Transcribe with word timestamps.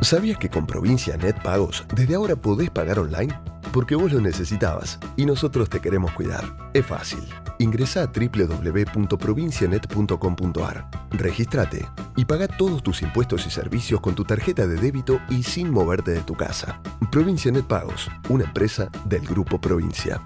¿Sabías 0.00 0.38
que 0.38 0.48
con 0.48 0.64
Provincia 0.64 1.16
Net 1.16 1.42
Pagos 1.42 1.84
desde 1.94 2.14
ahora 2.14 2.36
podés 2.36 2.70
pagar 2.70 3.00
online? 3.00 3.36
Porque 3.72 3.96
vos 3.96 4.12
lo 4.12 4.20
necesitabas 4.20 5.00
y 5.16 5.26
nosotros 5.26 5.68
te 5.68 5.80
queremos 5.80 6.12
cuidar. 6.12 6.70
Es 6.72 6.86
fácil. 6.86 7.18
Ingresa 7.58 8.04
a 8.04 8.06
www.provincianet.com.ar, 8.06 10.90
registrate 11.10 11.84
y 12.16 12.24
paga 12.24 12.46
todos 12.46 12.80
tus 12.82 13.02
impuestos 13.02 13.44
y 13.46 13.50
servicios 13.50 14.00
con 14.00 14.14
tu 14.14 14.24
tarjeta 14.24 14.68
de 14.68 14.76
débito 14.76 15.20
y 15.28 15.42
sin 15.42 15.70
moverte 15.70 16.12
de 16.12 16.20
tu 16.20 16.34
casa. 16.34 16.80
Provincia 17.10 17.50
Net 17.50 17.64
Pagos, 17.64 18.08
una 18.28 18.44
empresa 18.44 18.88
del 19.04 19.26
Grupo 19.26 19.60
Provincia. 19.60 20.22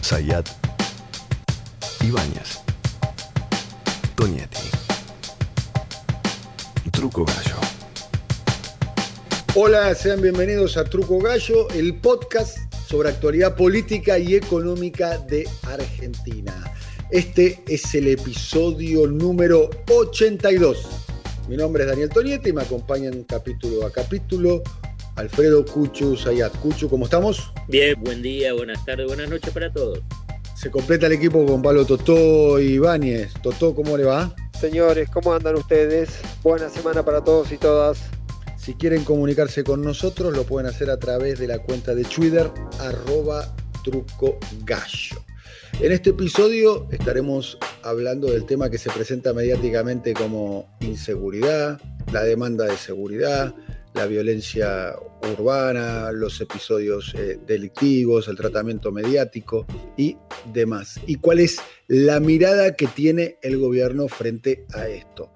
Sayat 0.00 0.48
Ibáñez 2.00 2.60
Tonietti 4.14 4.75
Truco 6.96 7.26
Gallo. 7.26 7.56
Hola, 9.54 9.94
sean 9.94 10.22
bienvenidos 10.22 10.78
a 10.78 10.84
Truco 10.84 11.18
Gallo, 11.18 11.68
el 11.74 11.94
podcast 11.96 12.56
sobre 12.88 13.10
actualidad 13.10 13.54
política 13.54 14.18
y 14.18 14.34
económica 14.34 15.18
de 15.18 15.46
Argentina. 15.64 16.54
Este 17.10 17.62
es 17.68 17.94
el 17.94 18.08
episodio 18.08 19.06
número 19.06 19.68
82. 19.90 20.88
Mi 21.50 21.58
nombre 21.58 21.84
es 21.84 21.90
Daniel 21.90 22.08
Tonietti 22.08 22.48
y 22.48 22.52
me 22.54 22.62
acompañan 22.62 23.24
capítulo 23.24 23.84
a 23.84 23.92
capítulo 23.92 24.62
Alfredo 25.16 25.66
Cuchu 25.66 26.16
Sayat. 26.16 26.56
Cuchu, 26.60 26.88
¿cómo 26.88 27.04
estamos? 27.04 27.52
Bien, 27.68 27.94
buen 28.02 28.22
día, 28.22 28.54
buenas 28.54 28.82
tardes, 28.86 29.06
buenas 29.06 29.28
noches 29.28 29.50
para 29.50 29.70
todos. 29.70 30.00
Se 30.54 30.70
completa 30.70 31.08
el 31.08 31.12
equipo 31.12 31.44
con 31.44 31.60
Pablo 31.60 31.84
Totó 31.84 32.58
y 32.58 32.76
Ibáñez. 32.76 33.34
Totó, 33.42 33.74
¿cómo 33.74 33.98
le 33.98 34.04
va? 34.04 34.34
Señores, 34.60 35.10
¿cómo 35.10 35.34
andan 35.34 35.54
ustedes? 35.56 36.08
Buena 36.42 36.70
semana 36.70 37.04
para 37.04 37.22
todos 37.22 37.52
y 37.52 37.58
todas. 37.58 37.98
Si 38.56 38.72
quieren 38.72 39.04
comunicarse 39.04 39.62
con 39.62 39.82
nosotros, 39.82 40.34
lo 40.34 40.44
pueden 40.44 40.66
hacer 40.66 40.88
a 40.88 40.98
través 40.98 41.38
de 41.38 41.46
la 41.46 41.58
cuenta 41.58 41.94
de 41.94 42.04
Twitter, 42.04 42.50
arroba 42.80 43.54
trucogallo. 43.84 45.22
En 45.78 45.92
este 45.92 46.10
episodio 46.10 46.88
estaremos 46.90 47.58
hablando 47.82 48.28
del 48.28 48.46
tema 48.46 48.70
que 48.70 48.78
se 48.78 48.90
presenta 48.90 49.34
mediáticamente 49.34 50.14
como 50.14 50.74
inseguridad, 50.80 51.78
la 52.10 52.24
demanda 52.24 52.64
de 52.64 52.78
seguridad, 52.78 53.54
la 53.96 54.06
violencia 54.06 54.94
urbana, 55.22 56.12
los 56.12 56.40
episodios 56.40 57.14
eh, 57.14 57.40
delictivos, 57.46 58.28
el 58.28 58.36
tratamiento 58.36 58.92
mediático 58.92 59.66
y 59.96 60.16
demás. 60.52 61.00
¿Y 61.06 61.16
cuál 61.16 61.40
es 61.40 61.58
la 61.88 62.20
mirada 62.20 62.76
que 62.76 62.86
tiene 62.86 63.38
el 63.42 63.58
gobierno 63.58 64.06
frente 64.08 64.66
a 64.74 64.86
esto? 64.86 65.32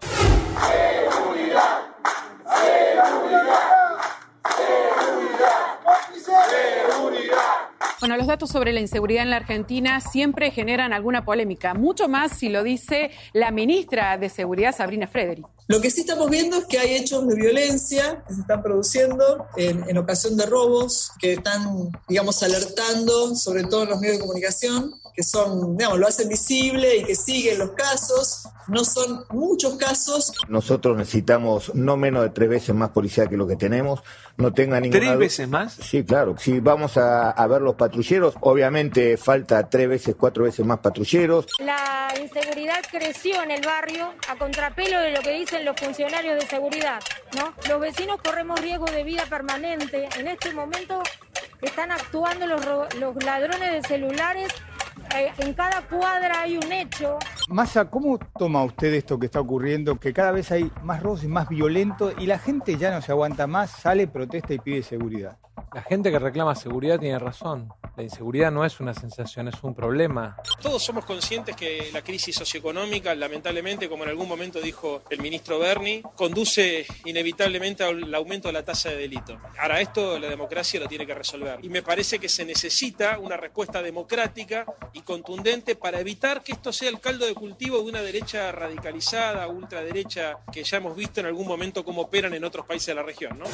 Bueno, 8.00 8.16
los 8.16 8.26
datos 8.26 8.50
sobre 8.50 8.72
la 8.72 8.80
inseguridad 8.80 9.22
en 9.24 9.30
la 9.30 9.36
Argentina 9.36 10.00
siempre 10.00 10.50
generan 10.50 10.94
alguna 10.94 11.24
polémica, 11.24 11.74
mucho 11.74 12.08
más 12.08 12.38
si 12.38 12.48
lo 12.48 12.62
dice 12.62 13.10
la 13.34 13.50
ministra 13.50 14.16
de 14.16 14.30
Seguridad, 14.30 14.74
Sabrina 14.74 15.06
Frederick. 15.06 15.46
Lo 15.70 15.80
que 15.80 15.88
sí 15.88 16.00
estamos 16.00 16.28
viendo 16.28 16.56
es 16.56 16.64
que 16.64 16.80
hay 16.80 16.96
hechos 16.96 17.28
de 17.28 17.36
violencia 17.36 18.24
que 18.26 18.34
se 18.34 18.40
están 18.40 18.60
produciendo 18.60 19.46
en, 19.56 19.88
en 19.88 19.98
ocasión 19.98 20.36
de 20.36 20.44
robos, 20.44 21.12
que 21.20 21.34
están, 21.34 21.92
digamos, 22.08 22.42
alertando, 22.42 23.36
sobre 23.36 23.62
todo 23.62 23.84
en 23.84 23.90
los 23.90 24.00
medios 24.00 24.16
de 24.16 24.20
comunicación, 24.22 24.92
que 25.14 25.22
son, 25.22 25.76
digamos, 25.76 26.00
lo 26.00 26.08
hacen 26.08 26.28
visible 26.28 26.96
y 26.96 27.04
que 27.04 27.14
siguen 27.14 27.60
los 27.60 27.70
casos. 27.70 28.48
No 28.66 28.84
son 28.84 29.24
muchos 29.30 29.74
casos. 29.74 30.32
Nosotros 30.48 30.96
necesitamos 30.96 31.72
no 31.74 31.96
menos 31.96 32.22
de 32.22 32.30
tres 32.30 32.48
veces 32.48 32.74
más 32.74 32.90
policía 32.90 33.26
que 33.26 33.36
lo 33.36 33.46
que 33.46 33.56
tenemos. 33.56 34.00
No 34.36 34.52
tenga 34.52 34.80
ninguna. 34.80 35.00
¿Tres 35.00 35.18
veces 35.18 35.48
más? 35.48 35.74
Sí, 35.74 36.04
claro. 36.04 36.36
Si 36.38 36.60
vamos 36.60 36.96
a, 36.96 37.30
a 37.30 37.46
ver 37.48 37.62
los 37.62 37.74
patrulleros, 37.74 38.34
obviamente 38.40 39.16
falta 39.16 39.68
tres 39.68 39.88
veces, 39.88 40.14
cuatro 40.16 40.44
veces 40.44 40.64
más 40.64 40.78
patrulleros. 40.78 41.46
La 41.58 42.14
inseguridad 42.20 42.80
creció 42.90 43.42
en 43.42 43.50
el 43.50 43.60
barrio 43.64 44.14
a 44.28 44.36
contrapelo 44.36 45.00
de 45.00 45.10
lo 45.10 45.20
que 45.20 45.32
dicen 45.32 45.59
los 45.64 45.76
funcionarios 45.76 46.40
de 46.40 46.46
seguridad, 46.46 47.00
¿no? 47.36 47.52
Los 47.68 47.80
vecinos 47.80 48.20
corremos 48.22 48.60
riesgo 48.60 48.86
de 48.86 49.04
vida 49.04 49.24
permanente. 49.28 50.08
En 50.16 50.28
este 50.28 50.52
momento 50.52 51.02
están 51.62 51.92
actuando 51.92 52.46
los, 52.46 52.64
los 52.96 53.22
ladrones 53.22 53.72
de 53.72 53.82
celulares 53.82 54.52
eh, 55.16 55.32
en 55.38 55.54
cada 55.54 55.82
cuadra 55.82 56.42
hay 56.42 56.56
un 56.56 56.72
hecho. 56.72 57.18
Massa, 57.48 57.90
¿cómo 57.90 58.18
toma 58.38 58.62
usted 58.62 58.94
esto 58.94 59.18
que 59.18 59.26
está 59.26 59.40
ocurriendo? 59.40 59.96
Que 59.96 60.12
cada 60.12 60.30
vez 60.30 60.52
hay 60.52 60.70
más 60.82 61.02
robos 61.02 61.24
y 61.24 61.28
más 61.28 61.48
violentos 61.48 62.14
y 62.18 62.26
la 62.26 62.38
gente 62.38 62.76
ya 62.76 62.92
no 62.92 63.02
se 63.02 63.10
aguanta 63.10 63.46
más, 63.46 63.70
sale, 63.70 64.06
protesta 64.06 64.54
y 64.54 64.58
pide 64.58 64.82
seguridad. 64.82 65.36
La 65.74 65.82
gente 65.82 66.10
que 66.10 66.18
reclama 66.18 66.54
seguridad 66.54 66.98
tiene 66.98 67.18
razón. 67.18 67.72
La 68.00 68.04
inseguridad 68.04 68.50
no 68.50 68.64
es 68.64 68.80
una 68.80 68.94
sensación, 68.94 69.48
es 69.48 69.62
un 69.62 69.74
problema. 69.74 70.34
Todos 70.62 70.82
somos 70.82 71.04
conscientes 71.04 71.54
que 71.54 71.90
la 71.92 72.00
crisis 72.00 72.34
socioeconómica, 72.34 73.14
lamentablemente, 73.14 73.90
como 73.90 74.04
en 74.04 74.08
algún 74.08 74.26
momento 74.26 74.58
dijo 74.58 75.02
el 75.10 75.20
ministro 75.20 75.58
Berni, 75.58 76.00
conduce 76.16 76.86
inevitablemente 77.04 77.84
al 77.84 78.14
aumento 78.14 78.48
de 78.48 78.54
la 78.54 78.64
tasa 78.64 78.88
de 78.88 78.96
delito. 78.96 79.38
Ahora, 79.58 79.82
esto 79.82 80.18
la 80.18 80.30
democracia 80.30 80.80
lo 80.80 80.88
tiene 80.88 81.06
que 81.06 81.12
resolver. 81.12 81.58
Y 81.62 81.68
me 81.68 81.82
parece 81.82 82.18
que 82.18 82.30
se 82.30 82.46
necesita 82.46 83.18
una 83.18 83.36
respuesta 83.36 83.82
democrática 83.82 84.64
y 84.94 85.02
contundente 85.02 85.76
para 85.76 86.00
evitar 86.00 86.42
que 86.42 86.52
esto 86.52 86.72
sea 86.72 86.88
el 86.88 87.00
caldo 87.00 87.26
de 87.26 87.34
cultivo 87.34 87.82
de 87.82 87.84
una 87.84 88.00
derecha 88.00 88.50
radicalizada, 88.50 89.46
ultraderecha, 89.46 90.38
que 90.50 90.64
ya 90.64 90.78
hemos 90.78 90.96
visto 90.96 91.20
en 91.20 91.26
algún 91.26 91.46
momento 91.46 91.84
cómo 91.84 92.00
operan 92.00 92.32
en 92.32 92.44
otros 92.44 92.64
países 92.64 92.86
de 92.86 92.94
la 92.94 93.02
región. 93.02 93.38
¿no? 93.38 93.44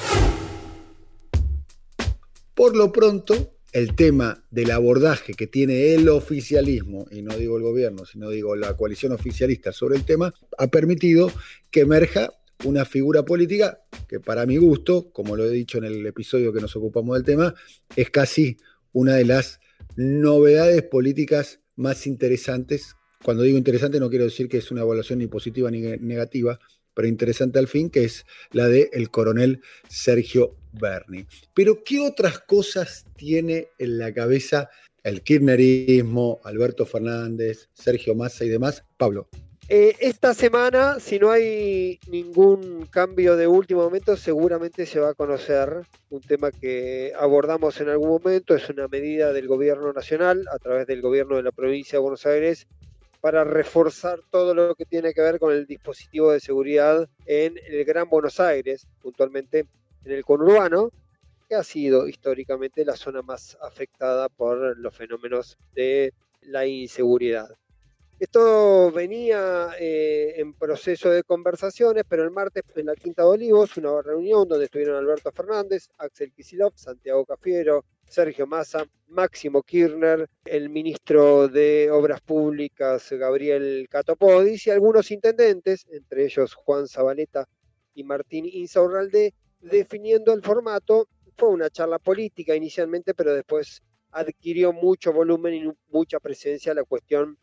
Por 2.54 2.76
lo 2.76 2.92
pronto, 2.92 3.56
el 3.76 3.94
tema 3.94 4.42
del 4.50 4.70
abordaje 4.70 5.34
que 5.34 5.47
tiene 5.47 5.92
el 5.92 6.09
oficialismo, 6.09 7.06
y 7.10 7.20
no 7.20 7.37
digo 7.37 7.59
el 7.59 7.62
gobierno, 7.62 8.06
sino 8.06 8.31
digo 8.31 8.56
la 8.56 8.75
coalición 8.75 9.12
oficialista 9.12 9.70
sobre 9.70 9.97
el 9.97 10.04
tema, 10.06 10.32
ha 10.56 10.69
permitido 10.69 11.31
que 11.70 11.81
emerja 11.81 12.32
una 12.64 12.87
figura 12.87 13.26
política 13.26 13.82
que 14.09 14.19
para 14.19 14.47
mi 14.47 14.56
gusto, 14.56 15.10
como 15.12 15.37
lo 15.37 15.44
he 15.44 15.50
dicho 15.50 15.76
en 15.76 15.84
el 15.84 16.06
episodio 16.06 16.54
que 16.54 16.62
nos 16.62 16.75
ocupamos 16.75 17.16
del 17.16 17.26
tema, 17.26 17.54
es 17.94 18.09
casi 18.09 18.56
una 18.92 19.16
de 19.16 19.26
las 19.26 19.60
novedades 19.94 20.82
políticas 20.84 21.60
más 21.75 22.06
interesantes. 22.06 22.97
Cuando 23.22 23.43
digo 23.43 23.58
interesante 23.58 24.00
no 24.00 24.08
quiero 24.08 24.25
decir 24.25 24.48
que 24.48 24.56
es 24.56 24.70
una 24.70 24.81
evaluación 24.81 25.19
ni 25.19 25.26
positiva 25.26 25.70
ni 25.70 25.82
negativa, 25.82 26.58
pero 26.96 27.06
interesante 27.06 27.58
al 27.58 27.68
fin, 27.68 27.90
que 27.90 28.04
es 28.04 28.24
la 28.52 28.68
de 28.68 28.88
el 28.94 29.10
coronel 29.10 29.60
Sergio 29.86 30.56
Berni. 30.72 31.26
Pero 31.52 31.84
¿qué 31.84 32.00
otras 32.00 32.38
cosas 32.40 33.04
tiene 33.16 33.68
en 33.78 33.98
la 33.98 34.14
cabeza 34.14 34.70
el 35.04 35.22
kirchnerismo, 35.22 36.40
Alberto 36.42 36.86
Fernández, 36.86 37.68
Sergio 37.74 38.14
Massa 38.14 38.46
y 38.46 38.48
demás? 38.48 38.82
Pablo. 38.96 39.28
Eh, 39.68 39.94
esta 40.00 40.32
semana, 40.32 40.98
si 40.98 41.18
no 41.18 41.30
hay 41.30 41.98
ningún 42.08 42.86
cambio 42.86 43.36
de 43.36 43.46
último 43.46 43.82
momento, 43.82 44.16
seguramente 44.16 44.86
se 44.86 45.00
va 45.00 45.10
a 45.10 45.14
conocer 45.14 45.82
un 46.08 46.20
tema 46.22 46.50
que 46.50 47.12
abordamos 47.18 47.78
en 47.80 47.90
algún 47.90 48.08
momento. 48.08 48.54
Es 48.54 48.70
una 48.70 48.88
medida 48.88 49.34
del 49.34 49.48
gobierno 49.48 49.92
nacional 49.92 50.46
a 50.50 50.58
través 50.58 50.86
del 50.86 51.02
gobierno 51.02 51.36
de 51.36 51.42
la 51.42 51.52
provincia 51.52 51.98
de 51.98 52.02
Buenos 52.02 52.24
Aires 52.24 52.66
para 53.21 53.44
reforzar 53.44 54.21
todo 54.31 54.54
lo 54.54 54.75
que 54.75 54.87
tiene 54.87 55.12
que 55.15 55.21
ver 55.21 55.38
con 55.38 55.53
el 55.53 55.66
dispositivo 55.66 56.32
de 56.32 56.41
seguridad 56.41 57.09
en 57.27 57.59
el 57.69 57.84
Gran 57.84 58.09
Buenos 58.09 58.41
Aires, 58.41 58.87
puntualmente 59.03 59.66
en 60.04 60.12
el 60.12 60.25
conurbano, 60.25 60.91
que 61.49 61.55
ha 61.55 61.62
sido 61.62 62.09
históricamente 62.09 62.84
la 62.84 62.97
zona 62.97 63.22
más 63.22 63.56
afectada 63.60 64.28
por 64.28 64.76
los 64.78 64.94
fenómenos 64.94 65.59
de 65.75 66.12
la 66.43 66.66
inseguridad. 66.66 67.49
Esto 68.19 68.91
venía 68.93 69.72
eh, 69.78 70.37
en 70.38 70.54
proceso 70.54 71.10
de 71.10 71.22
conversaciones, 71.22 72.04
pero 72.09 72.25
el 72.25 72.31
martes 72.31 72.62
en 72.75 72.87
la 72.87 72.94
Quinta 72.94 73.21
de 73.21 73.28
Olivos, 73.28 73.77
una 73.77 74.00
reunión 74.00 74.49
donde 74.49 74.64
estuvieron 74.64 74.96
Alberto 74.96 75.31
Fernández, 75.32 75.90
Axel 75.99 76.32
Kisilov, 76.32 76.73
Santiago 76.76 77.26
Cafiero, 77.26 77.85
Sergio 78.08 78.46
Massa, 78.46 78.87
Máximo 79.08 79.62
Kirchner, 79.62 80.31
el 80.46 80.70
ministro 80.70 81.49
de 81.49 81.90
Obras 81.90 82.23
Públicas 82.23 83.06
Gabriel 83.12 83.87
Catopodis 83.90 84.67
y 84.67 84.70
algunos 84.70 85.11
intendentes, 85.11 85.85
entre 85.90 86.25
ellos 86.25 86.55
Juan 86.55 86.88
Zabaleta 86.88 87.46
y 87.93 88.02
Martín 88.02 88.46
Insaurralde, 88.50 89.35
definiendo 89.61 90.32
el 90.32 90.40
formato. 90.40 91.06
Fue 91.37 91.50
una 91.50 91.69
charla 91.69 91.99
política 91.99 92.56
inicialmente, 92.56 93.12
pero 93.12 93.35
después 93.35 93.82
adquirió 94.11 94.73
mucho 94.73 95.12
volumen 95.12 95.52
y 95.52 95.70
mucha 95.90 96.19
presencia 96.19 96.73
la 96.73 96.85
cuestión 96.85 97.37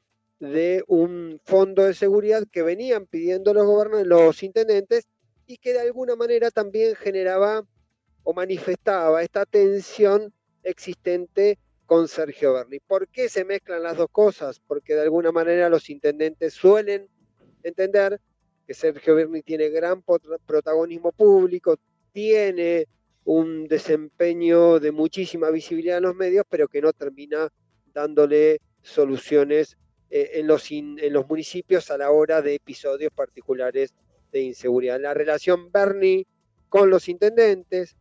de 0.52 0.84
un 0.88 1.40
fondo 1.46 1.84
de 1.84 1.94
seguridad 1.94 2.44
que 2.52 2.64
venían 2.64 3.06
pidiendo 3.06 3.54
los 3.54 3.66
los 4.06 4.44
intendentes, 4.44 5.08
y 5.46 5.58
que 5.58 5.74
de 5.74 5.82
alguna 5.82 6.16
manera 6.16 6.52
también 6.52 6.96
generaba 6.96 7.66
o 8.24 8.34
manifestaba 8.34 9.22
esta 9.22 9.46
tensión 9.46 10.34
existente 10.64 11.60
con 11.86 12.08
Sergio 12.08 12.54
Berni. 12.54 12.80
¿Por 12.80 13.08
qué 13.10 13.30
se 13.30 13.44
mezclan 13.44 13.84
las 13.84 13.98
dos 13.98 14.08
cosas? 14.12 14.62
Porque 14.66 14.96
de 14.96 15.02
alguna 15.02 15.32
manera 15.32 15.70
los 15.70 15.90
intendentes 15.90 16.54
suelen 16.54 17.08
entender 17.62 18.20
que 18.66 18.74
Sergio 18.74 19.16
Berni 19.16 19.42
tiene 19.42 19.70
gran 19.70 20.02
protagonismo 20.02 21.12
público, 21.12 21.78
tiene 22.14 22.88
un 23.26 23.68
desempeño 23.68 24.80
de 24.80 24.92
muchísima 24.92 25.50
visibilidad 25.50 25.98
en 25.98 26.04
los 26.04 26.16
medios, 26.16 26.46
pero 26.50 26.68
que 26.68 26.82
no 26.82 26.94
termina 26.94 27.50
dándole 27.94 28.60
soluciones 28.82 29.78
eh, 30.10 30.32
en, 30.36 30.48
los 30.48 30.70
en 30.72 31.14
los 31.14 31.28
municipios 31.28 31.90
a 31.92 31.98
la 31.98 32.12
hora 32.12 32.42
de 32.42 32.56
episodios 32.56 33.12
particulares 33.14 33.94
de 34.32 34.42
inseguridad. 34.42 35.00
La 35.00 35.14
relación 35.14 35.72
Berni 35.72 36.26
con 36.70 36.90
los 36.90 37.08
intendentes, 37.08 37.96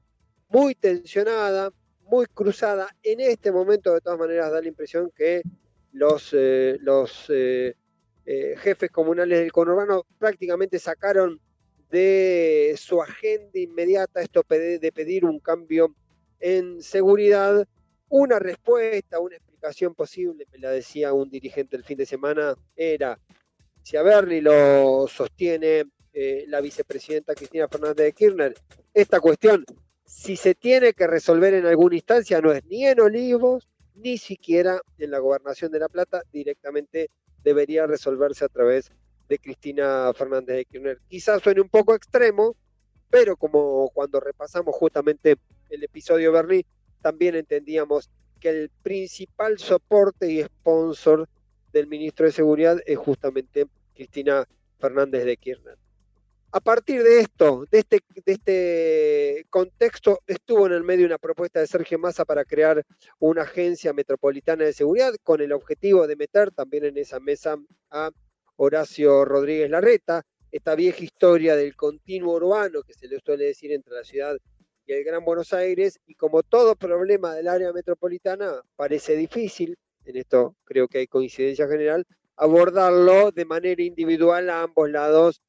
muy 0.49 0.75
tensionada, 0.75 1.71
muy 2.05 2.27
cruzada. 2.27 2.89
En 3.03 3.21
este 3.21 3.53
momento, 3.53 3.93
de 3.93 4.01
todas 4.01 4.19
maneras, 4.19 4.51
da 4.51 4.61
la 4.61 4.69
impresión 4.69 5.13
que 5.15 5.43
los, 5.93 6.31
eh, 6.33 6.79
los 6.81 7.27
eh, 7.29 7.75
jefes 8.25 8.91
comunales 8.91 9.41
del 9.41 9.53
conurbano 9.53 10.07
prácticamente 10.19 10.79
sacaron 10.79 11.41
de 11.91 12.75
su 12.79 13.03
agenda 13.03 13.59
inmediata 13.59 14.23
esto 14.23 14.43
de 14.49 14.93
pedir 14.95 15.27
un 15.27 15.39
cambio 15.39 15.95
en 16.41 16.83
seguridad, 16.83 17.67
una 18.09 18.39
respuesta, 18.39 19.21
una 19.21 19.37
explicación 19.37 19.52
posible, 19.95 20.47
me 20.53 20.59
la 20.59 20.71
decía 20.71 21.13
un 21.13 21.31
dirigente 21.31 21.77
el 21.77 21.85
fin 21.85 21.97
de 21.97 22.07
semana, 22.07 22.55
era, 22.77 23.19
si 23.83 23.97
a 23.97 24.03
Bernie 24.03 24.43
lo 24.43 25.07
sostiene 25.09 25.85
eh, 26.13 26.45
la 26.49 26.61
vicepresidenta 26.61 27.35
Cristina 27.35 27.69
Fernández 27.69 28.07
de 28.07 28.13
Kirchner, 28.13 28.55
esta 28.93 29.21
cuestión, 29.21 29.65
si 30.05 30.37
se 30.37 30.55
tiene 30.55 30.93
que 30.93 31.07
resolver 31.07 31.55
en 31.55 31.67
alguna 31.67 31.97
instancia, 31.97 32.41
no 32.41 32.53
es 32.53 32.65
ni 32.67 32.87
en 32.87 33.01
Olivos, 33.01 33.69
ni 33.95 34.19
siquiera 34.19 34.81
en 34.99 35.11
la 35.11 35.19
gobernación 35.19 35.71
de 35.73 35.79
La 35.79 35.89
Plata, 35.89 36.23
directamente 36.33 37.09
debería 37.43 37.87
resolverse 37.87 38.45
a 38.45 38.49
través 38.49 38.91
de 39.29 39.39
Cristina 39.39 40.13
Fernández 40.15 40.57
de 40.57 40.65
Kirchner. 40.65 40.99
Quizás 41.09 41.43
suene 41.43 41.61
un 41.61 41.69
poco 41.69 41.95
extremo, 41.95 42.57
pero 43.11 43.37
como 43.37 43.91
cuando 43.95 44.21
repasamos 44.21 44.75
justamente 44.75 45.37
el 45.71 45.85
episodio 45.85 46.33
Berlín, 46.33 46.65
también 47.01 47.35
entendíamos 47.35 48.11
que 48.43 48.49
el 48.49 48.71
principal 48.83 49.57
soporte 49.59 50.29
y 50.29 50.43
sponsor 50.43 51.29
del 51.73 51.87
ministro 51.87 52.27
de 52.27 52.33
Seguridad 52.33 52.81
es 52.85 52.99
justamente 52.99 53.67
Cristina 53.95 54.49
Fernández 54.81 55.25
de 55.25 55.37
Kirchner. 55.37 55.79
A 56.51 56.59
partir 56.59 57.05
de 57.05 57.21
esto, 57.21 57.65
de 57.71 57.79
este, 57.79 58.01
de 58.27 58.33
este 58.33 59.47
contexto, 59.49 60.19
estuvo 60.27 60.67
en 60.67 60.73
el 60.73 60.83
medio 60.83 61.07
una 61.07 61.19
propuesta 61.19 61.61
de 61.61 61.69
Sergio 61.69 62.01
Massa 62.01 62.25
para 62.25 62.45
crear 62.45 62.85
una 63.21 63.43
agencia 63.43 63.93
metropolitana 63.93 64.65
de 64.65 64.73
seguridad 64.73 65.15
con 65.23 65.41
el 65.41 65.53
objetivo 65.53 66.09
de 66.09 66.17
meter 66.17 66.51
también 66.51 66.85
en 66.85 66.99
esa 66.99 67.21
mesa 67.21 67.57
a 67.91 68.11
Horacio 68.57 69.25
Rodríguez 69.25 69.71
Larreta, 69.71 70.23
esta 70.51 70.75
vieja 70.75 71.05
historia 71.05 71.55
del 71.55 71.77
continuo 71.77 72.35
urbano 72.35 72.83
que 72.83 72.93
se 72.93 73.07
le 73.07 73.21
suele 73.21 73.45
decir 73.45 73.73
entre 73.73 73.95
la 73.95 74.05
ciudad 74.05 74.37
y 74.87 74.93
el 74.93 75.05
Gran 75.05 75.25
Buenos 75.25 75.53
Aires, 75.53 76.01
y 76.07 76.15
como 76.15 76.43
todo 76.43 76.77
problema 76.77 77.35
del 77.35 77.49
área 77.49 77.73
metropolitana 77.73 78.63
parece 78.77 79.17
difícil, 79.17 79.77
en 80.05 80.17
esto 80.17 80.57
creo 80.65 80.89
que 80.89 80.99
hay 80.99 81.07
coincidencia 81.07 81.69
general, 81.69 82.07
abordarlo 82.37 83.31
de 83.31 83.45
manera 83.45 83.83
individual 83.83 84.51
a 84.51 84.63
ambos 84.63 84.91
lados 84.91 85.41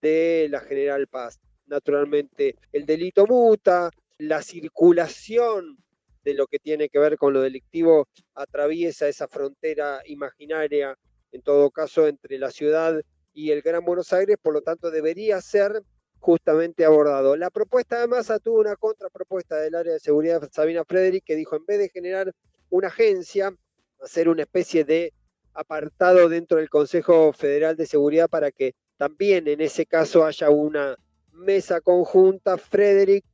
de 0.00 0.48
la 0.50 0.60
General 0.60 1.06
Paz. 1.06 1.38
Naturalmente, 1.66 2.56
el 2.72 2.86
delito 2.86 3.26
muta, 3.26 3.90
la 4.18 4.42
circulación 4.42 5.78
de 6.24 6.34
lo 6.34 6.46
que 6.46 6.58
tiene 6.58 6.88
que 6.88 6.98
ver 6.98 7.16
con 7.16 7.32
lo 7.32 7.40
delictivo 7.40 8.08
atraviesa 8.34 9.08
esa 9.08 9.28
frontera 9.28 10.00
imaginaria 10.06 10.96
en 11.32 11.42
todo 11.42 11.70
caso 11.70 12.08
entre 12.08 12.38
la 12.38 12.50
ciudad 12.50 13.00
y 13.32 13.52
el 13.52 13.62
Gran 13.62 13.84
Buenos 13.84 14.12
Aires, 14.12 14.36
por 14.42 14.52
lo 14.52 14.62
tanto 14.62 14.90
debería 14.90 15.40
ser 15.40 15.82
justamente 16.20 16.84
abordado. 16.84 17.36
La 17.36 17.50
propuesta 17.50 18.00
de 18.00 18.06
Massa 18.06 18.38
tuvo 18.38 18.60
una 18.60 18.76
contrapropuesta 18.76 19.56
del 19.56 19.74
área 19.74 19.94
de 19.94 20.00
seguridad 20.00 20.48
Sabina 20.52 20.84
Frederick 20.84 21.24
que 21.24 21.36
dijo 21.36 21.56
en 21.56 21.66
vez 21.66 21.78
de 21.78 21.88
generar 21.88 22.32
una 22.68 22.88
agencia, 22.88 23.52
hacer 24.00 24.28
una 24.28 24.42
especie 24.42 24.84
de 24.84 25.12
apartado 25.54 26.28
dentro 26.28 26.58
del 26.58 26.70
Consejo 26.70 27.32
Federal 27.32 27.76
de 27.76 27.86
Seguridad 27.86 28.28
para 28.28 28.52
que 28.52 28.74
también 28.96 29.48
en 29.48 29.60
ese 29.60 29.86
caso 29.86 30.24
haya 30.24 30.50
una 30.50 30.96
mesa 31.32 31.80
conjunta, 31.80 32.58
Frederick 32.58 33.24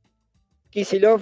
Kisilov 0.69 1.21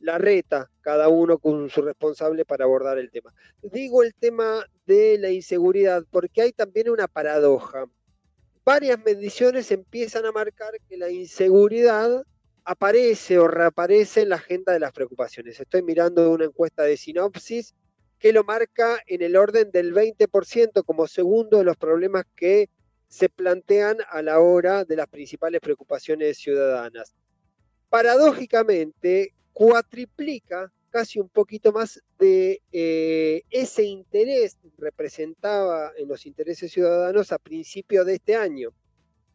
la 0.00 0.18
reta, 0.18 0.70
cada 0.80 1.08
uno 1.08 1.38
con 1.38 1.68
su 1.68 1.82
responsable 1.82 2.44
para 2.44 2.64
abordar 2.64 2.98
el 2.98 3.10
tema. 3.10 3.32
Digo 3.62 4.02
el 4.02 4.14
tema 4.14 4.64
de 4.86 5.18
la 5.18 5.30
inseguridad 5.30 6.04
porque 6.10 6.42
hay 6.42 6.52
también 6.52 6.88
una 6.88 7.06
paradoja. 7.06 7.84
Varias 8.64 8.98
mediciones 9.04 9.70
empiezan 9.70 10.26
a 10.26 10.32
marcar 10.32 10.72
que 10.88 10.96
la 10.96 11.10
inseguridad 11.10 12.24
aparece 12.64 13.38
o 13.38 13.48
reaparece 13.48 14.22
en 14.22 14.28
la 14.28 14.36
agenda 14.36 14.72
de 14.72 14.80
las 14.80 14.92
preocupaciones. 14.92 15.58
Estoy 15.58 15.82
mirando 15.82 16.30
una 16.30 16.44
encuesta 16.44 16.82
de 16.82 16.96
sinopsis 16.96 17.74
que 18.18 18.32
lo 18.32 18.44
marca 18.44 19.00
en 19.06 19.22
el 19.22 19.36
orden 19.36 19.70
del 19.70 19.94
20% 19.94 20.84
como 20.84 21.06
segundo 21.06 21.58
de 21.58 21.64
los 21.64 21.76
problemas 21.78 22.24
que 22.36 22.68
se 23.08 23.28
plantean 23.28 23.96
a 24.10 24.22
la 24.22 24.40
hora 24.40 24.84
de 24.84 24.94
las 24.94 25.08
principales 25.08 25.60
preocupaciones 25.60 26.38
ciudadanas. 26.38 27.14
Paradójicamente, 27.88 29.34
cuatriplica 29.52 30.70
casi 30.90 31.20
un 31.20 31.28
poquito 31.28 31.72
más 31.72 32.02
de 32.18 32.60
eh, 32.72 33.42
ese 33.50 33.84
interés 33.84 34.58
representaba 34.76 35.92
en 35.96 36.08
los 36.08 36.26
intereses 36.26 36.72
ciudadanos 36.72 37.32
a 37.32 37.38
principio 37.38 38.04
de 38.04 38.14
este 38.14 38.36
año. 38.36 38.70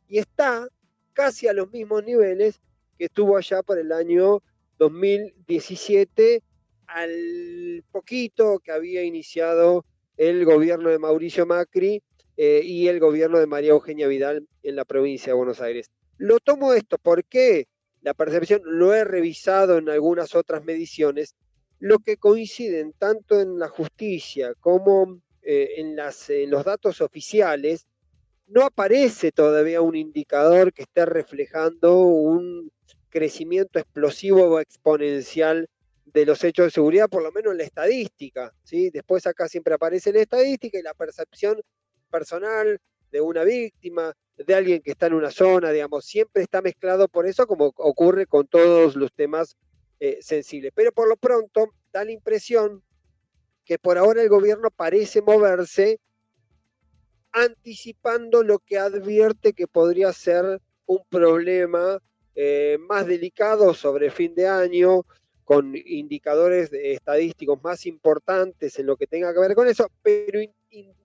Y 0.07 0.19
está 0.19 0.67
casi 1.13 1.47
a 1.47 1.53
los 1.53 1.71
mismos 1.71 2.03
niveles 2.03 2.59
que 2.97 3.05
estuvo 3.05 3.37
allá 3.37 3.63
por 3.63 3.79
el 3.79 3.91
año 3.91 4.43
2017, 4.77 6.43
al 6.87 7.83
poquito 7.91 8.59
que 8.59 8.71
había 8.71 9.03
iniciado 9.03 9.85
el 10.17 10.45
gobierno 10.45 10.89
de 10.89 10.99
Mauricio 10.99 11.45
Macri 11.45 12.03
eh, 12.37 12.61
y 12.63 12.87
el 12.87 12.99
gobierno 12.99 13.39
de 13.39 13.47
María 13.47 13.71
Eugenia 13.71 14.07
Vidal 14.07 14.47
en 14.61 14.75
la 14.75 14.85
provincia 14.85 15.31
de 15.31 15.37
Buenos 15.37 15.61
Aires. 15.61 15.89
Lo 16.17 16.39
tomo 16.39 16.73
esto, 16.73 16.97
¿por 16.97 17.25
qué? 17.25 17.67
la 18.05 18.13
percepción, 18.13 18.61
lo 18.65 18.93
he 18.93 19.03
revisado 19.03 19.79
en 19.79 19.89
algunas 19.89 20.35
otras 20.35 20.63
mediciones, 20.63 21.33
lo 21.85 21.99
que 21.99 22.17
coinciden 22.17 22.93
tanto 22.97 23.39
en 23.39 23.59
la 23.59 23.67
justicia 23.67 24.55
como 24.59 25.21
eh, 25.43 25.75
en, 25.77 26.49
los 26.49 26.65
datos 26.65 26.99
oficiales, 26.99 27.85
no 28.47 28.63
aparece 28.63 29.31
todavía 29.31 29.81
un 29.81 29.95
indicador 29.95 30.73
que 30.73 30.81
esté 30.81 31.05
reflejando 31.05 31.99
un 31.99 32.71
crecimiento 33.09 33.77
explosivo 33.77 34.45
o 34.45 34.59
exponencial 34.59 35.69
de 36.05 36.25
los 36.25 36.43
hechos 36.43 36.65
de 36.65 36.71
seguridad, 36.71 37.07
por 37.07 37.21
lo 37.21 37.31
menos 37.31 37.51
en 37.51 37.59
la 37.59 37.65
estadística. 37.65 38.51
¿sí? 38.63 38.89
Después 38.89 39.27
acá 39.27 39.47
siempre 39.47 39.75
aparece 39.75 40.11
la 40.11 40.21
estadística 40.21 40.79
y 40.79 40.81
la 40.81 40.95
percepción 40.95 41.61
personal 42.09 42.79
de 43.11 43.21
una 43.21 43.43
víctima, 43.43 44.11
de 44.35 44.55
alguien 44.55 44.81
que 44.81 44.89
está 44.89 45.05
en 45.05 45.13
una 45.13 45.29
zona, 45.29 45.69
digamos, 45.69 46.03
siempre 46.03 46.41
está 46.41 46.63
mezclado 46.63 47.07
por 47.07 47.27
eso, 47.27 47.45
como 47.45 47.71
ocurre 47.75 48.25
con 48.25 48.47
todos 48.47 48.95
los 48.95 49.13
temas 49.13 49.55
eh. 49.99 50.19
Pero 50.73 50.91
por 50.91 51.07
lo 51.07 51.17
pronto 51.17 51.73
da 51.91 52.03
la 52.03 52.11
impresión 52.11 52.83
que 53.63 53.79
por 53.79 53.97
ahora 53.97 54.21
el 54.21 54.29
gobierno 54.29 54.69
parece 54.69 55.21
moverse 55.21 55.99
anticipando 57.31 58.43
lo 58.43 58.59
que 58.59 58.77
advierte 58.77 59.53
que 59.53 59.67
podría 59.67 60.13
ser 60.13 60.61
un 60.85 61.03
problema 61.09 61.99
eh, 62.35 62.77
más 62.79 63.07
delicado 63.07 63.73
sobre 63.73 64.11
fin 64.11 64.35
de 64.35 64.47
año, 64.47 65.05
con 65.43 65.75
indicadores 65.75 66.71
estadísticos 66.73 67.63
más 67.63 67.85
importantes 67.85 68.79
en 68.79 68.87
lo 68.87 68.97
que 68.97 69.07
tenga 69.07 69.33
que 69.33 69.39
ver 69.39 69.53
con 69.53 69.67
eso, 69.67 69.89
pero 70.01 70.39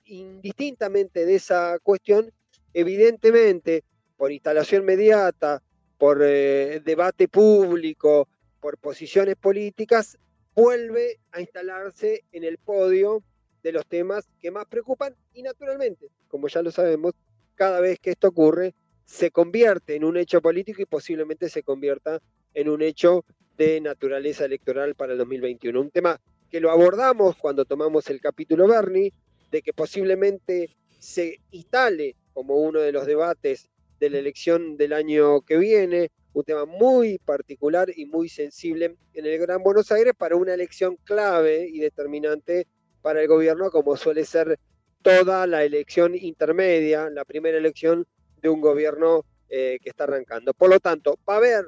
indistintamente 0.05 1.27
de 1.27 1.35
esa 1.35 1.79
cuestión, 1.83 2.33
evidentemente, 2.73 3.85
por 4.17 4.33
instalación 4.33 4.85
mediata, 4.85 5.63
por 5.99 6.21
eh, 6.23 6.81
debate 6.85 7.29
público, 7.29 8.29
por 8.61 8.79
posiciones 8.79 9.37
políticas, 9.37 10.19
vuelve 10.55 11.19
a 11.33 11.41
instalarse 11.41 12.25
en 12.33 12.45
el 12.45 12.59
podio 12.59 13.23
de 13.63 13.73
los 13.73 13.87
temas 13.87 14.29
que 14.41 14.51
más 14.51 14.67
preocupan 14.67 15.15
y 15.35 15.43
naturalmente, 15.43 16.09
como 16.29 16.49
ya 16.49 16.63
lo 16.63 16.71
sabemos, 16.71 17.15
cada 17.55 17.81
vez 17.81 17.99
que 17.99 18.11
esto 18.11 18.29
ocurre, 18.29 18.75
se 19.05 19.31
convierte 19.31 19.97
en 19.97 20.05
un 20.05 20.17
hecho 20.17 20.41
político 20.41 20.83
y 20.83 20.87
posiblemente 20.87 21.49
se 21.49 21.63
convierta 21.63 22.21
en 22.55 22.69
un 22.69 22.81
hecho 22.83 23.25
de 23.57 23.81
naturaleza 23.81 24.45
electoral 24.45 24.95
para 24.95 25.13
el 25.13 25.19
2021. 25.19 25.81
Un 25.81 25.91
tema 25.91 26.21
que 26.51 26.61
lo 26.61 26.71
abordamos 26.71 27.37
cuando 27.37 27.65
tomamos 27.65 28.09
el 28.09 28.21
capítulo 28.21 28.67
Bernie, 28.67 29.13
de 29.51 29.63
que 29.63 29.73
posiblemente 29.73 30.71
se 30.99 31.41
instale 31.51 32.17
como 32.33 32.57
uno 32.57 32.81
de 32.81 32.93
los 32.93 33.07
debates 33.07 33.69
de 33.99 34.11
la 34.11 34.19
elección 34.19 34.77
del 34.77 34.93
año 34.93 35.43
que 35.43 35.59
viene, 35.59 36.11
un 36.33 36.45
tema 36.45 36.65
muy 36.65 37.19
particular 37.19 37.91
y 37.95 38.07
muy 38.07 38.29
sensible 38.29 38.97
en 39.15 39.27
el 39.27 39.39
Gran 39.39 39.63
Buenos 39.63 39.91
Aires 39.91 40.15
para 40.17 40.37
una 40.37 40.55
elección 40.55 40.97
clave 41.05 41.69
y 41.69 41.81
determinante 41.81 42.67
para 43.03 43.23
el 43.23 43.29
gobierno, 43.29 43.71
como 43.71 43.97
suele 43.97 44.25
ser 44.25 44.59
toda 45.03 45.47
la 45.47 45.65
elección 45.65 46.15
intermedia, 46.15 47.09
la 47.11 47.25
primera 47.25 47.59
elección 47.59 48.07
de 48.43 48.49
un 48.49 48.61
gobierno 48.61 49.25
eh, 49.49 49.79
que 49.83 49.91
está 49.91 50.05
arrancando. 50.05 50.55
Por 50.55 50.71
lo 50.71 50.81
tanto, 50.81 51.19
va 51.29 51.35
a 51.35 51.39
haber, 51.39 51.65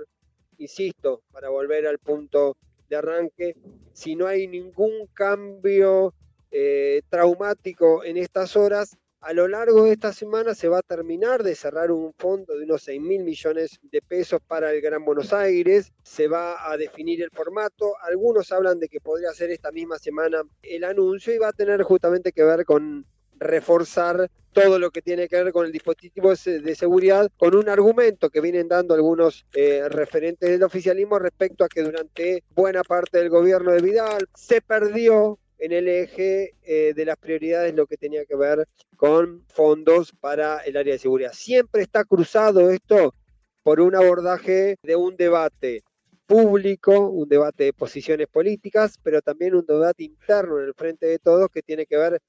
insisto, 0.59 1.23
para 1.33 1.49
volver 1.49 1.87
al 1.87 1.99
punto 1.99 2.57
de 2.89 2.97
arranque, 2.97 3.57
si 3.93 4.15
no 4.15 4.27
hay 4.27 4.47
ningún 4.47 5.07
cambio 5.15 6.15
eh, 6.51 7.03
traumático 7.09 8.05
en 8.05 8.19
estas 8.19 8.57
horas, 8.57 8.97
a 9.23 9.33
lo 9.33 9.47
largo 9.47 9.85
de 9.85 9.93
esta 9.93 10.13
semana 10.13 10.53
se 10.53 10.69
va 10.69 10.79
a 10.79 10.83
terminar 10.83 11.45
de 11.45 11.55
cerrar 11.55 11.93
un 11.93 12.13
fondo 12.13 12.57
de 12.57 12.65
unos 12.65 12.83
6 12.83 13.01
mil 13.01 13.23
millones 13.23 13.79
de 13.83 14.03
pesos 14.03 14.41
para 14.47 14.73
el 14.73 14.81
Gran 14.81 15.05
Buenos 15.05 15.33
Aires. 15.33 15.93
Se 16.03 16.27
va 16.27 16.69
a 16.69 16.77
definir 16.77 17.23
el 17.23 17.31
formato. 17.31 17.95
Algunos 18.03 18.51
hablan 18.51 18.81
de 18.81 18.89
que 18.89 19.01
podría 19.01 19.33
ser 19.33 19.51
esta 19.51 19.71
misma 19.71 19.99
semana 19.99 20.43
el 20.63 20.83
anuncio 20.83 21.33
y 21.33 21.39
va 21.39 21.49
a 21.49 21.53
tener 21.53 21.83
justamente 21.85 22.33
que 22.33 22.43
ver 22.43 22.65
con 22.65 23.07
reforzar 23.39 24.29
todo 24.53 24.79
lo 24.79 24.91
que 24.91 25.03
tiene 25.03 25.29
que 25.29 25.43
ver 25.43 25.53
con 25.53 25.67
el 25.67 25.73
dispositivo 25.73 26.35
de 26.35 26.75
seguridad, 26.75 27.31
con 27.37 27.57
un 27.57 27.69
argumento 27.69 28.29
que 28.29 28.41
vienen 28.41 28.69
dando 28.69 28.93
algunos 28.93 29.47
eh, 29.55 29.89
referentes 29.89 30.51
del 30.51 30.63
oficialismo 30.63 31.19
respecto 31.19 31.65
a 31.65 31.69
que 31.69 31.83
durante 31.83 32.43
buena 32.55 32.83
parte 32.83 33.19
del 33.19 33.31
gobierno 33.31 33.73
de 33.73 33.81
Vidal 33.81 34.29
se 34.35 34.61
perdió 34.61 35.39
en 35.63 35.71
el 35.71 35.87
eje 35.87 36.55
eh, 36.65 36.93
de 36.93 37.05
las 37.05 37.17
prioridades 37.17 37.73
lo 37.73 37.87
que 37.87 37.97
tenía 37.97 38.25
que 38.27 38.35
ver 38.35 38.67
con 38.97 39.45
fondos 39.47 40.11
para 40.11 40.59
el 40.59 40.77
área 40.77 40.95
de 40.95 40.99
seguridad. 40.99 41.33
Siempre 41.33 41.83
está 41.83 42.05
cruzado 42.05 42.69
esto 42.71 43.15
por 43.63 43.81
un 43.81 43.95
abordaje 43.95 44.75
de 44.83 44.97
un 44.97 45.17
debate 45.17 45.85
público, 46.27 47.09
un 47.09 47.29
debate 47.29 47.65
de 47.65 47.73
posiciones 47.73 48.27
políticas, 48.27 48.99
pero 49.05 49.23
también 49.23 49.55
un 49.55 49.65
debate 49.65 50.03
interno 50.03 50.59
en 50.59 50.65
el 50.65 50.75
frente 50.75 51.07
de 51.07 51.21
todos 51.21 51.49
que 51.49 51.63
tiene 51.63 51.87
que 51.87 51.97
ver 51.97 52.21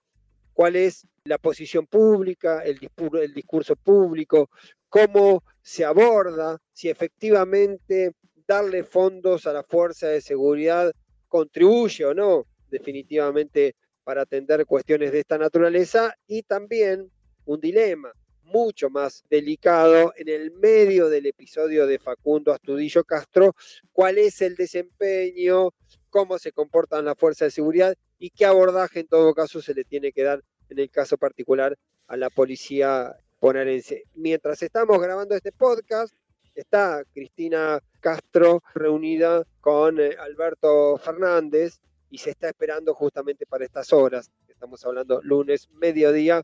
cuál 0.54 0.76
es 0.76 1.08
la 1.24 1.40
posición 1.40 1.88
pública, 1.88 2.60
el 2.64 2.78
discurso, 2.78 3.18
el 3.18 3.34
discurso 3.34 3.76
público, 3.76 4.52
cómo 4.90 5.44
se 5.60 5.84
aborda, 5.84 6.60
si 6.72 6.88
efectivamente 6.88 8.12
darle 8.48 8.84
fondos 8.84 9.48
a 9.48 9.54
la 9.54 9.64
fuerza 9.64 10.08
de 10.10 10.22
seguridad 10.22 10.94
contribuye 11.28 12.06
o 12.06 12.14
no 12.14 12.46
definitivamente 12.74 13.76
para 14.04 14.24
atender 14.24 14.66
cuestiones 14.66 15.12
de 15.12 15.20
esta 15.20 15.38
naturaleza 15.38 16.16
y 16.28 16.44
también 16.44 17.10
un 17.46 17.62
dilema 17.62 18.12
mucho 18.44 18.90
más 18.90 19.24
delicado 19.30 20.14
en 20.18 20.28
el 20.28 20.52
medio 20.52 21.08
del 21.08 21.28
episodio 21.28 21.88
de 21.88 22.00
Facundo 22.00 22.52
Astudillo 22.52 23.04
Castro, 23.04 23.56
cuál 23.94 24.18
es 24.18 24.42
el 24.42 24.56
desempeño, 24.56 25.70
cómo 26.10 26.38
se 26.38 26.52
comportan 26.52 27.06
las 27.06 27.18
fuerzas 27.18 27.48
de 27.48 27.52
seguridad 27.52 27.96
y 28.20 28.32
qué 28.32 28.46
abordaje 28.46 29.00
en 29.00 29.08
todo 29.08 29.34
caso 29.34 29.62
se 29.62 29.74
le 29.74 29.86
tiene 29.86 30.12
que 30.12 30.24
dar 30.24 30.44
en 30.70 30.80
el 30.80 30.90
caso 30.90 31.18
particular 31.18 31.78
a 32.08 32.18
la 32.18 32.30
policía 32.30 33.16
bonaerense. 33.40 34.04
Mientras 34.16 34.62
estamos 34.62 35.00
grabando 35.02 35.36
este 35.36 35.52
podcast, 35.52 36.14
está 36.56 37.04
Cristina 37.14 37.80
Castro 38.00 38.62
reunida 38.76 39.44
con 39.62 40.00
eh, 40.00 40.16
Alberto 40.20 40.98
Fernández, 40.98 41.80
y 42.14 42.20
se 42.20 42.30
está 42.30 42.48
esperando 42.48 42.94
justamente 42.94 43.48
para 43.48 43.66
estas 43.66 43.92
horas, 43.92 44.30
estamos 44.48 44.86
hablando 44.86 45.20
lunes, 45.24 45.68
mediodía, 45.72 46.44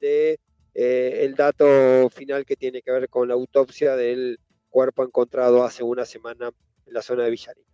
de 0.00 0.40
eh, 0.74 1.18
el 1.24 1.34
dato 1.34 2.08
final 2.08 2.46
que 2.46 2.56
tiene 2.56 2.80
que 2.80 2.90
ver 2.90 3.10
con 3.10 3.28
la 3.28 3.34
autopsia 3.34 3.96
del 3.96 4.40
cuerpo 4.70 5.04
encontrado 5.04 5.62
hace 5.62 5.82
una 5.82 6.06
semana 6.06 6.50
en 6.86 6.94
la 6.94 7.02
zona 7.02 7.24
de 7.24 7.30
Villarín. 7.32 7.64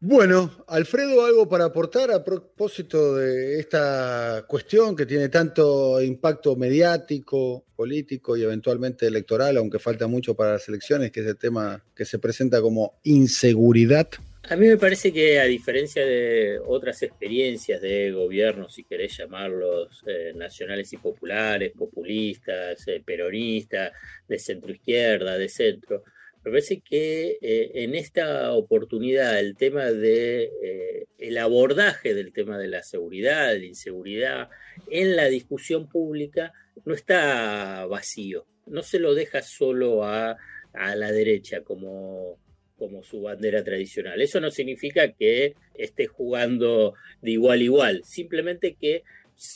Bueno, 0.00 0.50
Alfredo, 0.68 1.26
algo 1.26 1.46
para 1.46 1.66
aportar 1.66 2.10
a 2.10 2.24
propósito 2.24 3.16
de 3.16 3.60
esta 3.60 4.46
cuestión 4.48 4.96
que 4.96 5.04
tiene 5.04 5.28
tanto 5.28 6.00
impacto 6.00 6.56
mediático, 6.56 7.66
político 7.76 8.38
y 8.38 8.42
eventualmente 8.42 9.06
electoral, 9.06 9.58
aunque 9.58 9.78
falta 9.78 10.06
mucho 10.06 10.34
para 10.34 10.52
las 10.52 10.66
elecciones, 10.66 11.12
que 11.12 11.20
es 11.20 11.26
el 11.26 11.36
tema 11.36 11.84
que 11.94 12.06
se 12.06 12.18
presenta 12.18 12.62
como 12.62 12.98
inseguridad. 13.02 14.08
A 14.48 14.54
mí 14.54 14.68
me 14.68 14.76
parece 14.76 15.12
que 15.12 15.40
a 15.40 15.44
diferencia 15.44 16.06
de 16.06 16.60
otras 16.64 17.02
experiencias 17.02 17.80
de 17.80 18.12
gobiernos, 18.12 18.74
si 18.74 18.84
querés 18.84 19.16
llamarlos 19.16 20.04
eh, 20.06 20.32
nacionales 20.36 20.92
y 20.92 20.98
populares, 20.98 21.72
populistas, 21.72 22.86
eh, 22.86 23.02
peronistas, 23.04 23.90
de 24.28 24.38
centro 24.38 24.70
izquierda, 24.70 25.36
de 25.36 25.48
centro, 25.48 26.04
me 26.44 26.52
parece 26.52 26.80
que 26.80 27.38
eh, 27.42 27.72
en 27.74 27.96
esta 27.96 28.52
oportunidad 28.52 29.36
el 29.40 29.56
tema 29.56 29.86
de 29.86 31.08
el 31.18 31.38
abordaje 31.38 32.14
del 32.14 32.32
tema 32.32 32.56
de 32.56 32.68
la 32.68 32.84
seguridad, 32.84 33.48
de 33.48 33.58
la 33.58 33.66
inseguridad 33.66 34.48
en 34.88 35.16
la 35.16 35.24
discusión 35.24 35.88
pública 35.88 36.52
no 36.84 36.94
está 36.94 37.84
vacío, 37.86 38.46
no 38.66 38.84
se 38.84 39.00
lo 39.00 39.14
deja 39.14 39.42
solo 39.42 40.04
a, 40.04 40.36
a 40.72 40.94
la 40.94 41.10
derecha 41.10 41.62
como 41.62 42.38
como 42.76 43.02
su 43.02 43.22
bandera 43.22 43.64
tradicional. 43.64 44.20
Eso 44.20 44.40
no 44.40 44.50
significa 44.50 45.12
que 45.12 45.54
esté 45.74 46.06
jugando 46.06 46.94
de 47.22 47.32
igual 47.32 47.60
a 47.60 47.64
igual, 47.64 48.04
simplemente 48.04 48.76
que 48.78 49.02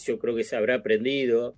yo 0.06 0.18
creo 0.18 0.36
que 0.36 0.44
se 0.44 0.56
habrá 0.56 0.76
aprendido, 0.76 1.56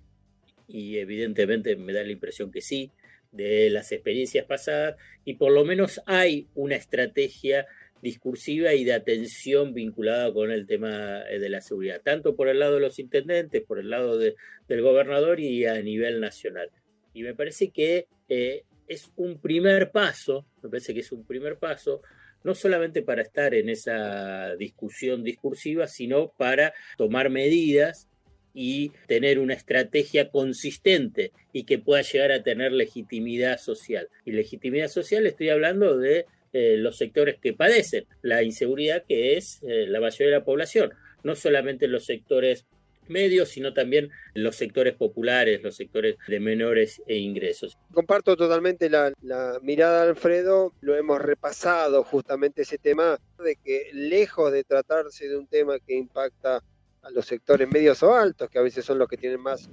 y 0.67 0.97
evidentemente 0.97 1.75
me 1.75 1.93
da 1.93 2.03
la 2.03 2.11
impresión 2.11 2.51
que 2.51 2.61
sí, 2.61 2.91
de 3.31 3.69
las 3.69 3.91
experiencias 3.91 4.45
pasadas, 4.45 4.95
y 5.25 5.35
por 5.35 5.51
lo 5.51 5.65
menos 5.65 6.01
hay 6.05 6.47
una 6.55 6.75
estrategia 6.75 7.65
discursiva 8.01 8.73
y 8.73 8.83
de 8.83 8.93
atención 8.93 9.73
vinculada 9.73 10.31
con 10.33 10.51
el 10.51 10.67
tema 10.67 11.23
eh, 11.29 11.39
de 11.39 11.49
la 11.49 11.61
seguridad, 11.61 12.01
tanto 12.03 12.35
por 12.35 12.49
el 12.49 12.59
lado 12.59 12.75
de 12.75 12.81
los 12.81 12.99
intendentes, 12.99 13.63
por 13.63 13.79
el 13.79 13.89
lado 13.89 14.17
del 14.17 14.81
gobernador 14.81 15.39
y 15.39 15.65
a 15.65 15.81
nivel 15.81 16.19
nacional. 16.19 16.69
Y 17.13 17.23
me 17.23 17.33
parece 17.33 17.69
que 17.69 18.07
eh, 18.27 18.63
es 18.93 19.11
un 19.15 19.39
primer 19.39 19.91
paso, 19.91 20.45
me 20.61 20.69
parece 20.69 20.93
que 20.93 21.01
es 21.01 21.11
un 21.11 21.25
primer 21.25 21.57
paso, 21.57 22.01
no 22.43 22.55
solamente 22.55 23.01
para 23.01 23.21
estar 23.21 23.53
en 23.53 23.69
esa 23.69 24.55
discusión 24.55 25.23
discursiva, 25.23 25.87
sino 25.87 26.33
para 26.37 26.73
tomar 26.97 27.29
medidas 27.29 28.07
y 28.53 28.91
tener 29.07 29.39
una 29.39 29.53
estrategia 29.53 30.29
consistente 30.29 31.31
y 31.51 31.63
que 31.63 31.79
pueda 31.79 32.01
llegar 32.01 32.31
a 32.31 32.43
tener 32.43 32.71
legitimidad 32.71 33.57
social. 33.57 34.09
Y 34.25 34.31
legitimidad 34.31 34.89
social 34.89 35.25
estoy 35.25 35.49
hablando 35.49 35.97
de 35.97 36.25
eh, 36.51 36.75
los 36.77 36.97
sectores 36.97 37.39
que 37.39 37.53
padecen 37.53 38.05
la 38.21 38.43
inseguridad, 38.43 39.03
que 39.07 39.37
es 39.37 39.59
eh, 39.63 39.87
la 39.87 39.99
mayoría 39.99 40.27
de 40.27 40.39
la 40.39 40.45
población, 40.45 40.93
no 41.23 41.35
solamente 41.35 41.87
los 41.87 42.05
sectores 42.05 42.67
medios, 43.07 43.49
sino 43.49 43.73
también 43.73 44.11
los 44.33 44.55
sectores 44.55 44.95
populares, 44.95 45.61
los 45.61 45.75
sectores 45.75 46.17
de 46.27 46.39
menores 46.39 47.01
e 47.07 47.17
ingresos. 47.17 47.77
Comparto 47.93 48.35
totalmente 48.35 48.89
la, 48.89 49.13
mirada 49.61 50.03
de 50.03 50.09
Alfredo, 50.09 50.73
lo 50.81 50.95
hemos 50.95 51.21
repasado 51.21 52.03
justamente 52.03 52.63
ese 52.63 52.77
tema 52.77 53.19
de 53.43 53.55
que 53.55 53.89
lejos 53.93 54.51
de 54.51 54.63
tratarse 54.63 55.27
de 55.27 55.37
un 55.37 55.47
tema 55.47 55.79
que 55.79 55.95
impacta 55.95 56.63
a 57.01 57.09
los 57.11 57.25
sectores 57.25 57.67
medios 57.69 58.01
o 58.03 58.13
altos, 58.13 58.49
que 58.49 58.59
a 58.59 58.61
veces 58.61 58.85
son 58.85 58.97
los 58.97 59.09
que 59.09 59.17
tienen 59.17 59.41
más 59.41 59.69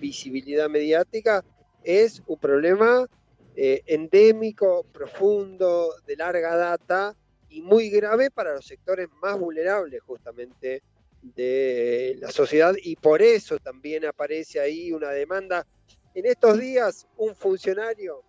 visibilidad 0.00 0.68
mediática, 0.68 1.44
es 1.84 2.22
un 2.26 2.38
problema 2.38 3.06
eh, 3.54 3.82
endémico, 3.86 4.84
profundo, 4.92 5.94
de 6.06 6.16
larga 6.16 6.56
data 6.56 7.14
y 7.48 7.60
muy 7.60 7.90
grave 7.90 8.30
para 8.30 8.54
los 8.54 8.64
sectores 8.64 9.08
más 9.20 9.38
vulnerables 9.38 10.00
justamente 10.00 10.82
de 11.22 12.16
la 12.18 12.30
sociedad 12.30 12.74
y 12.82 12.96
por 12.96 13.22
eso 13.22 13.58
también 13.58 14.04
aparece 14.04 14.60
ahí 14.60 14.92
una 14.92 15.10
demanda. 15.10 15.66
En 16.14 16.26
estos 16.26 16.58
días 16.58 17.06
un 17.16 17.34
funcionario, 17.34 18.22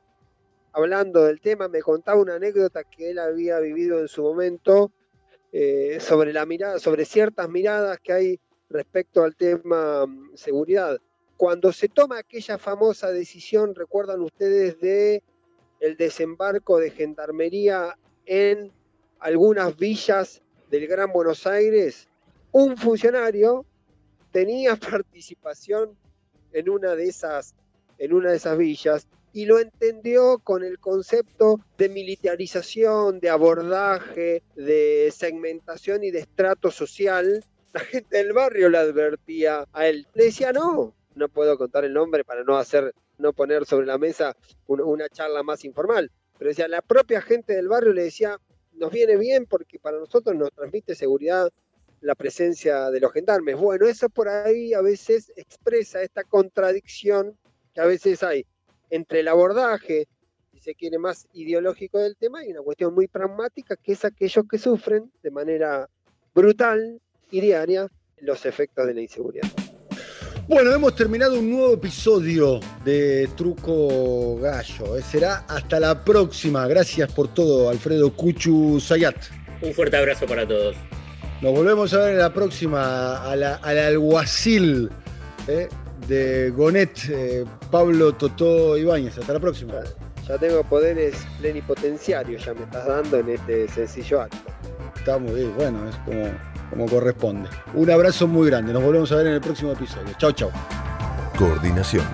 hablando 0.72 1.24
del 1.26 1.42
tema, 1.42 1.68
me 1.68 1.82
contaba 1.82 2.22
una 2.22 2.36
anécdota 2.36 2.84
que 2.84 3.12
él 3.12 3.20
había 3.20 3.60
vivido 3.60 4.00
en 4.00 4.08
su 4.08 4.22
momento 4.22 4.92
eh, 5.52 5.98
sobre 6.00 6.34
la 6.34 6.46
mirada, 6.46 6.80
sobre 6.80 7.06
ciertas 7.06 7.50
miradas 7.50 8.00
que 8.00 8.14
hay 8.14 8.40
respecto 8.70 9.24
al 9.24 9.36
tema 9.36 10.06
mm, 10.06 10.36
seguridad. 10.36 10.98
Cuando 11.38 11.72
se 11.74 11.90
toma 11.90 12.20
aquella 12.20 12.58
famosa 12.58 13.12
decisión, 13.12 13.76
recuerdan 13.76 14.22
ustedes 14.22 14.80
de 14.80 15.24
el 15.80 15.98
desembarco 15.98 16.80
de 16.80 16.92
gendarmería 16.92 17.98
en 18.26 18.72
algunas 19.20 19.76
villas 19.76 20.42
del 20.70 20.88
Gran 20.88 21.12
Buenos 21.12 21.46
Aires, 21.46 22.08
un 22.54 22.78
funcionario 22.78 23.66
tenía 24.32 24.76
participación 24.78 25.98
en 26.54 26.70
una 26.70 26.96
de 26.96 27.08
esas, 27.10 27.54
en 27.98 28.14
una 28.14 28.32
de 28.32 28.38
esas 28.38 28.58
villas 28.58 29.08
y 29.34 29.46
lo 29.46 29.60
entendió 29.60 30.40
con 30.40 30.64
el 30.64 30.80
concepto 30.80 31.60
de 31.78 31.90
militarización, 31.90 33.20
de 33.20 33.30
abordaje, 33.32 34.44
de 34.56 35.12
segmentación 35.12 36.04
y 36.04 36.12
de 36.12 36.20
estrato 36.20 36.70
social. 36.70 37.44
La 37.74 37.80
gente 37.80 38.18
del 38.18 38.34
barrio 38.34 38.70
le 38.70 38.78
advertía 38.78 39.66
a 39.74 39.88
él. 39.88 40.08
Le 40.14 40.26
decía, 40.26 40.54
no, 40.54 40.94
no 41.16 41.30
puedo 41.30 41.58
contar 41.58 41.84
el 41.84 41.94
nombre 41.94 42.24
para 42.24 42.44
no 42.44 42.58
hacer, 42.58 42.94
no 43.18 43.34
poner 43.34 43.66
sobre 43.66 43.88
la 43.88 43.98
mesa 43.98 44.38
una, 44.68 45.10
charla 45.10 45.42
más 45.42 45.66
informal. 45.66 46.12
Pero 46.38 46.50
decía, 46.50 46.68
la 46.68 46.84
propia 46.84 47.20
gente 47.20 47.56
del 47.56 47.68
barrio 47.68 47.92
le 47.92 48.04
decía, 48.04 48.38
nos 48.74 48.92
viene 48.92 49.18
bien 49.18 49.48
porque 49.48 49.80
para 49.80 49.98
nosotros 49.98 50.36
nos 50.36 50.52
transmite 50.52 50.94
seguridad, 50.94 51.50
la 52.04 52.16
presencia 52.16 52.92
de 52.92 53.00
los 53.00 53.12
gendarmes. 53.12 53.58
Bueno, 53.58 53.88
eso 53.88 54.10
por 54.10 54.28
ahí 54.28 54.74
a 54.74 54.82
veces 54.82 55.32
expresa 55.36 56.02
esta 56.02 56.24
contradicción 56.24 57.38
que 57.74 57.82
a 57.82 57.86
veces 57.86 58.22
hay 58.24 58.46
entre 58.90 59.22
el 59.22 59.28
abordaje, 59.28 60.08
si 60.52 60.60
se 60.60 60.76
quiere, 60.76 61.00
más 61.00 61.28
ideológico 61.34 62.00
del 62.00 62.16
tema 62.16 62.46
y 62.46 62.52
una 62.52 62.62
cuestión 62.62 62.94
muy 62.94 63.08
pragmática, 63.08 63.76
que 63.76 63.94
es 63.94 64.06
aquellos 64.06 64.46
que 64.50 64.58
sufren 64.60 65.12
de 65.24 65.32
manera 65.32 65.90
brutal 66.36 67.02
y 67.32 67.42
diaria 67.42 67.88
los 68.18 68.46
efectos 68.46 68.86
de 68.86 68.94
la 68.94 69.02
inseguridad. 69.02 69.50
Bueno, 70.48 70.74
hemos 70.74 70.94
terminado 70.96 71.40
un 71.40 71.50
nuevo 71.50 71.74
episodio 71.74 72.60
de 72.84 73.30
Truco 73.38 74.36
Gallo. 74.40 74.98
Eh, 74.98 75.02
será 75.02 75.46
hasta 75.48 75.80
la 75.80 76.04
próxima. 76.04 76.68
Gracias 76.68 77.12
por 77.14 77.34
todo, 77.34 77.70
Alfredo 77.70 78.14
Cuchu 78.14 78.78
Sayat. 78.80 79.16
Un 79.62 79.74
fuerte 79.74 79.96
abrazo 79.96 80.26
para 80.28 80.46
todos. 80.46 80.76
Nos 81.44 81.52
volvemos 81.52 81.94
a 81.94 81.98
ver 81.98 82.12
en 82.14 82.20
la 82.20 82.34
próxima, 82.34 83.22
al 83.30 83.44
alguacil 83.44 84.90
eh, 85.46 85.68
de 86.08 86.52
Gonet, 86.52 86.98
eh, 87.10 87.44
Pablo 87.70 88.14
Totó 88.14 88.78
Ibáñez. 88.78 89.18
Hasta 89.18 89.34
la 89.34 89.42
próxima. 89.42 89.74
Ya 90.26 90.38
tengo 90.38 90.64
poderes 90.64 91.18
plenipotenciarios, 91.42 92.46
ya 92.46 92.54
me 92.54 92.64
estás 92.64 92.88
dando 92.88 93.18
en 93.18 93.28
este 93.28 93.68
sencillo 93.68 94.22
acto. 94.22 94.38
Está 94.96 95.18
muy 95.18 95.34
bien, 95.34 95.54
bueno, 95.58 95.90
es 95.90 95.96
como 96.06 96.32
como 96.70 96.86
corresponde. 96.86 97.50
Un 97.74 97.92
abrazo 97.92 98.26
muy 98.26 98.50
grande, 98.50 98.72
nos 98.72 98.82
volvemos 98.82 99.12
a 99.12 99.18
ver 99.18 99.28
en 99.28 99.34
el 99.34 99.42
próximo 99.42 99.74
episodio. 99.74 100.14
Chau, 100.18 100.32
chau. 100.32 100.50
Coordinación, 101.38 102.06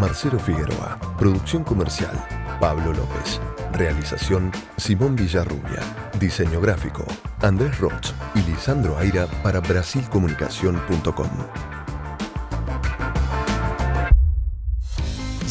Marcelo 0.00 0.38
Figueroa. 0.38 0.98
Producción 1.18 1.62
comercial, 1.62 2.12
Pablo 2.58 2.94
López. 2.94 3.38
Realización, 3.74 4.50
Simón 4.78 5.14
Villarrubia. 5.14 5.82
Diseño 6.18 6.58
gráfico, 6.60 7.04
Andrés 7.40 7.78
Roth 7.78 8.12
y 8.34 8.42
Lisandro 8.50 8.98
Aira 8.98 9.26
para 9.42 9.60
brasilcomunicación.com. 9.60 11.28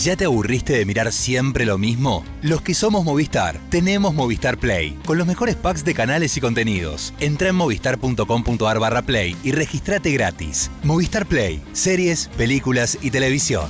¿Ya 0.03 0.15
te 0.15 0.25
aburriste 0.25 0.73
de 0.77 0.85
mirar 0.85 1.11
siempre 1.11 1.65
lo 1.65 1.79
mismo? 1.79 2.23
Los 2.43 2.61
que 2.61 2.75
somos 2.75 3.03
Movistar, 3.03 3.59
tenemos 3.69 4.13
Movistar 4.13 4.57
Play, 4.59 4.91
con 5.05 5.17
los 5.17 5.25
mejores 5.25 5.55
packs 5.55 5.83
de 5.83 5.95
canales 5.95 6.37
y 6.37 6.41
contenidos. 6.41 7.15
Entra 7.19 7.49
en 7.49 7.55
movistar.com.ar 7.55 8.79
barra 8.79 9.01
play 9.01 9.35
y 9.43 9.53
registrate 9.53 10.11
gratis. 10.11 10.69
Movistar 10.83 11.25
Play, 11.25 11.63
series, 11.73 12.27
películas 12.37 12.99
y 13.01 13.09
televisión. 13.09 13.69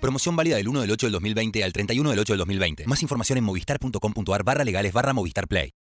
Promoción 0.00 0.34
válida 0.34 0.56
del 0.56 0.68
1 0.68 0.80
del 0.80 0.90
8 0.90 1.06
del 1.06 1.12
2020 1.12 1.62
al 1.62 1.72
31 1.72 2.10
del 2.10 2.18
8 2.18 2.32
del 2.32 2.38
2020. 2.38 2.86
Más 2.86 3.02
información 3.02 3.38
en 3.38 3.44
movistar.com.ar 3.44 4.42
barra 4.42 4.64
legales 4.64 4.92
barra 4.92 5.12
Movistar 5.12 5.46
Play. 5.46 5.72